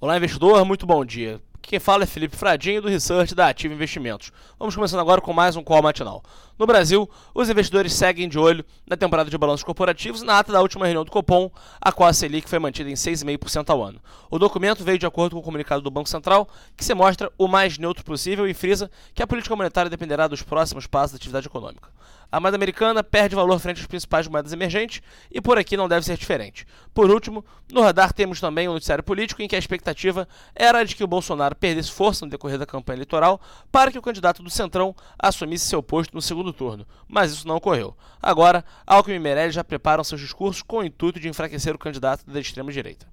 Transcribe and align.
Olá, 0.00 0.16
investidor, 0.16 0.64
muito 0.64 0.86
bom 0.86 1.04
dia. 1.04 1.40
Quem 1.60 1.80
fala 1.80 2.04
é 2.04 2.06
Felipe 2.06 2.36
Fradinho, 2.36 2.80
do 2.80 2.88
Research 2.88 3.34
da 3.34 3.48
Ativa 3.48 3.74
Investimentos. 3.74 4.30
Vamos 4.56 4.76
começando 4.76 5.00
agora 5.00 5.20
com 5.20 5.32
mais 5.32 5.56
um 5.56 5.62
call 5.64 5.82
matinal. 5.82 6.22
No 6.56 6.68
Brasil, 6.68 7.10
os 7.34 7.50
investidores 7.50 7.92
seguem 7.92 8.28
de 8.28 8.38
olho 8.38 8.64
na 8.86 8.96
temporada 8.96 9.28
de 9.28 9.36
balanços 9.36 9.64
corporativos 9.64 10.22
na 10.22 10.38
ata 10.38 10.52
da 10.52 10.60
última 10.60 10.86
reunião 10.86 11.04
do 11.04 11.10
Copom, 11.10 11.50
a 11.80 11.90
qual 11.90 12.08
a 12.08 12.12
Selic 12.12 12.48
foi 12.48 12.60
mantida 12.60 12.88
em 12.88 12.94
6,5% 12.94 13.70
ao 13.70 13.82
ano. 13.82 14.00
O 14.30 14.38
documento 14.38 14.84
veio 14.84 15.00
de 15.00 15.06
acordo 15.06 15.34
com 15.34 15.40
o 15.40 15.44
comunicado 15.44 15.82
do 15.82 15.90
Banco 15.90 16.08
Central, 16.08 16.48
que 16.76 16.84
se 16.84 16.94
mostra 16.94 17.28
o 17.36 17.48
mais 17.48 17.76
neutro 17.76 18.04
possível 18.04 18.46
e 18.46 18.54
frisa 18.54 18.88
que 19.12 19.22
a 19.22 19.26
política 19.26 19.56
monetária 19.56 19.90
dependerá 19.90 20.28
dos 20.28 20.42
próximos 20.42 20.86
passos 20.86 21.10
da 21.10 21.16
atividade 21.16 21.48
econômica. 21.48 21.88
A 22.30 22.38
moeda 22.38 22.56
americana 22.56 23.02
perde 23.02 23.34
valor 23.34 23.58
frente 23.58 23.80
às 23.80 23.86
principais 23.86 24.28
moedas 24.28 24.52
emergentes 24.52 25.00
e 25.30 25.40
por 25.40 25.56
aqui 25.56 25.78
não 25.78 25.88
deve 25.88 26.04
ser 26.04 26.18
diferente. 26.18 26.66
Por 26.92 27.10
último, 27.10 27.42
no 27.72 27.80
radar 27.80 28.12
temos 28.12 28.38
também 28.38 28.68
um 28.68 28.74
noticiário 28.74 29.02
político 29.02 29.40
em 29.40 29.48
que 29.48 29.56
a 29.56 29.58
expectativa 29.58 30.28
era 30.54 30.84
de 30.84 30.94
que 30.94 31.02
o 31.02 31.06
Bolsonaro 31.06 31.56
perdesse 31.56 31.90
força 31.90 32.26
no 32.26 32.30
decorrer 32.30 32.58
da 32.58 32.66
campanha 32.66 32.98
eleitoral 32.98 33.40
para 33.72 33.90
que 33.90 33.98
o 33.98 34.02
candidato 34.02 34.42
do 34.42 34.50
Centrão 34.50 34.94
assumisse 35.18 35.66
seu 35.66 35.82
posto 35.82 36.14
no 36.14 36.20
segundo 36.20 36.52
turno, 36.52 36.86
mas 37.08 37.32
isso 37.32 37.48
não 37.48 37.56
ocorreu. 37.56 37.96
Agora, 38.20 38.62
Alckmin 38.86 39.16
e 39.16 39.18
Meirelles 39.18 39.54
já 39.54 39.64
preparam 39.64 40.04
seus 40.04 40.20
discursos 40.20 40.60
com 40.60 40.78
o 40.78 40.84
intuito 40.84 41.18
de 41.18 41.28
enfraquecer 41.28 41.74
o 41.74 41.78
candidato 41.78 42.30
da 42.30 42.38
extrema-direita. 42.38 43.06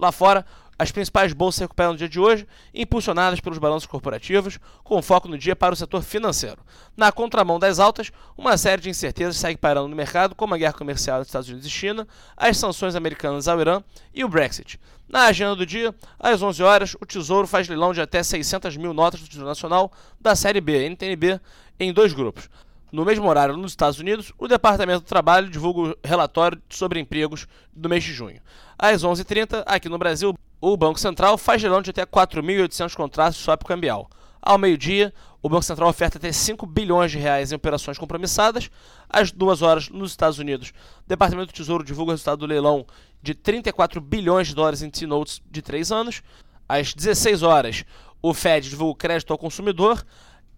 Lá 0.00 0.12
fora, 0.12 0.46
as 0.80 0.90
principais 0.90 1.34
bolsas 1.34 1.60
recuperam 1.60 1.92
no 1.92 1.98
dia 1.98 2.08
de 2.08 2.18
hoje, 2.18 2.48
impulsionadas 2.72 3.38
pelos 3.38 3.58
balanços 3.58 3.86
corporativos, 3.86 4.58
com 4.82 5.02
foco 5.02 5.28
no 5.28 5.36
dia 5.36 5.54
para 5.54 5.74
o 5.74 5.76
setor 5.76 6.02
financeiro. 6.02 6.56
Na 6.96 7.12
contramão 7.12 7.58
das 7.58 7.78
altas, 7.78 8.10
uma 8.34 8.56
série 8.56 8.80
de 8.80 8.88
incertezas 8.88 9.36
segue 9.36 9.58
pairando 9.58 9.88
no 9.88 9.94
mercado, 9.94 10.34
como 10.34 10.54
a 10.54 10.56
guerra 10.56 10.72
comercial 10.72 11.18
dos 11.18 11.28
Estados 11.28 11.50
Unidos 11.50 11.66
e 11.66 11.70
China, 11.70 12.08
as 12.34 12.56
sanções 12.56 12.96
americanas 12.96 13.46
ao 13.46 13.60
Irã 13.60 13.82
e 14.14 14.24
o 14.24 14.28
Brexit. 14.28 14.80
Na 15.06 15.26
agenda 15.26 15.54
do 15.54 15.66
dia, 15.66 15.94
às 16.18 16.40
11 16.40 16.62
horas, 16.62 16.96
o 16.98 17.04
Tesouro 17.04 17.46
faz 17.46 17.68
leilão 17.68 17.92
de 17.92 18.00
até 18.00 18.22
600 18.22 18.74
mil 18.78 18.94
notas 18.94 19.20
do 19.20 19.28
Tesouro 19.28 19.48
Nacional 19.48 19.92
da 20.18 20.34
Série 20.34 20.62
B, 20.62 20.88
NTNB, 20.88 21.38
em 21.78 21.92
dois 21.92 22.14
grupos. 22.14 22.48
No 22.90 23.04
mesmo 23.04 23.28
horário, 23.28 23.54
nos 23.54 23.72
Estados 23.72 23.98
Unidos, 23.98 24.32
o 24.38 24.48
Departamento 24.48 25.02
do 25.02 25.08
Trabalho 25.08 25.50
divulga 25.50 25.90
o 25.90 25.96
relatório 26.02 26.60
sobre 26.70 26.98
empregos 26.98 27.46
do 27.70 27.86
mês 27.86 28.02
de 28.02 28.14
junho. 28.14 28.40
Às 28.78 29.04
11h30, 29.04 29.62
aqui 29.66 29.86
no 29.86 29.98
Brasil, 29.98 30.34
o 30.60 30.76
Banco 30.76 31.00
Central 31.00 31.38
faz 31.38 31.62
leilão 31.62 31.80
de 31.80 31.90
até 31.90 32.04
4.800 32.04 32.94
contratos 32.94 33.38
de 33.38 33.44
swap 33.44 33.64
cambial. 33.64 34.08
Ao 34.42 34.58
meio-dia, 34.58 35.12
o 35.42 35.48
Banco 35.48 35.62
Central 35.62 35.88
oferta 35.88 36.18
até 36.18 36.30
5 36.32 36.66
bilhões 36.66 37.10
de 37.10 37.18
reais 37.18 37.50
em 37.50 37.54
operações 37.54 37.98
compromissadas. 37.98 38.70
Às 39.08 39.32
duas 39.32 39.62
horas, 39.62 39.88
nos 39.88 40.10
Estados 40.10 40.38
Unidos, 40.38 40.70
o 41.04 41.08
Departamento 41.08 41.52
do 41.52 41.56
Tesouro 41.56 41.84
divulga 41.84 42.10
o 42.10 42.14
resultado 42.14 42.38
do 42.40 42.46
leilão 42.46 42.86
de 43.22 43.34
34 43.34 44.00
bilhões 44.00 44.48
de 44.48 44.54
dólares 44.54 44.82
em 44.82 44.90
T-Notes 44.90 45.42
de 45.50 45.62
3 45.62 45.92
anos. 45.92 46.22
Às 46.68 46.94
16 46.94 47.42
horas, 47.42 47.84
o 48.22 48.32
Fed 48.32 48.68
divulga 48.68 48.92
o 48.92 48.96
crédito 48.96 49.32
ao 49.32 49.38
consumidor. 49.38 50.04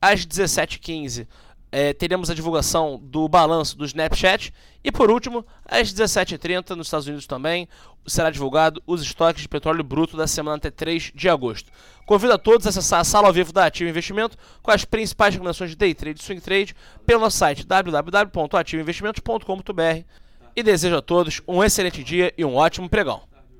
Às 0.01 0.27
17h15, 0.27 1.29
é, 1.73 1.93
teremos 1.95 2.29
a 2.29 2.35
divulgação 2.35 3.01
do 3.03 3.27
balanço 3.27 3.79
do 3.79 3.87
Snapchat. 3.87 4.53
E 4.85 4.93
por 4.93 5.11
último, 5.11 5.47
às 5.65 5.91
17h30, 5.93 6.77
nos 6.77 6.89
Estados 6.89 7.07
Unidos 7.07 7.27
também, 7.27 7.67
será 8.07 8.31
divulgado 8.31 8.83
os 8.87 9.01
estoques 9.01 9.41
de 9.43 9.49
petróleo 9.49 9.83
bruto 9.83 10.15
da 10.17 10.27
semana 10.27 10.59
até 10.59 10.71
3 10.71 11.13
de 11.15 11.31
agosto. 11.31 11.73
Convido 12.05 12.35
a 12.35 12.39
todos 12.39 12.67
a 12.67 12.71
acessar 12.71 13.01
a 13.01 13.05
sala 13.05 13.29
ao 13.29 13.33
vivo 13.33 13.53
da 13.53 13.65
Ativo 13.65 13.89
Investimento 13.89 14.37
com 14.61 14.71
as 14.71 14.85
principais 14.85 15.35
recomendações 15.35 15.71
de 15.71 15.77
day 15.77 15.95
trade 15.95 16.21
e 16.21 16.23
swing 16.23 16.43
trade 16.43 16.77
pelo 17.07 17.21
nosso 17.21 17.39
site 17.39 17.65
www.ativoinvestimentos.com.br 17.65 20.05
e 20.55 20.63
desejo 20.63 20.97
a 20.97 21.03
todos 21.03 21.41
um 21.49 21.65
excelente 21.65 22.05
dia 22.05 22.35
e 22.37 22.45
um 22.45 22.57
ótimo 22.57 22.91
pregão. 22.91 23.32